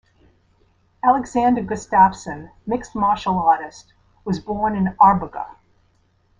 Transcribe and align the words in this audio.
Alexander 1.03 1.61
Gustafsson, 1.61 2.49
mixed 2.65 2.95
martial 2.95 3.37
artist, 3.37 3.93
was 4.25 4.39
born 4.39 4.75
in 4.75 4.95
Arboga. 4.99 5.57